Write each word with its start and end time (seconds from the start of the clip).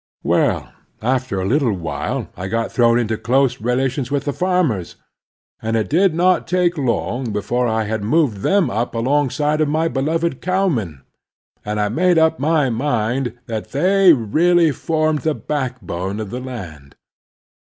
Well, 0.23 0.73
after 1.03 1.39
a 1.39 1.45
little 1.45 1.73
while 1.73 2.29
I 2.35 2.47
got 2.47 2.71
thrown 2.71 2.97
into 2.97 3.19
close 3.19 3.61
relations 3.61 4.09
with 4.09 4.25
the 4.25 4.33
farmers, 4.33 4.95
and 5.61 5.77
it 5.77 5.91
did 5.91 6.15
not 6.15 6.47
take 6.47 6.75
long 6.75 7.31
before 7.31 7.67
I 7.67 7.83
had 7.83 8.03
moved 8.03 8.37
them 8.37 8.71
up 8.71 8.95
alongside 8.95 9.61
of 9.61 9.67
my 9.69 9.87
beloved 9.87 10.41
cowmen; 10.41 11.03
and 11.63 11.79
I 11.79 11.89
made 11.89 12.17
up 12.17 12.39
my 12.39 12.71
mind 12.71 13.37
that 13.45 13.73
they 13.73 14.11
really 14.11 14.71
formed 14.71 15.19
the 15.19 15.35
backbone 15.35 16.19
of 16.19 16.31
the 16.31 16.41
land. 16.41 16.95